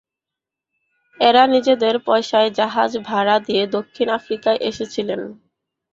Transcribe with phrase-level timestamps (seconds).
[1.17, 5.09] এরা নিজেদের পয়সায় জাহাজ ভাড়া দিয়ে দক্ষিণ আফ্রিকায় এসেছিল।